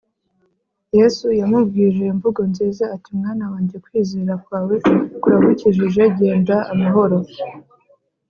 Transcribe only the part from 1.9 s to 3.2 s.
imvugo nziza ati: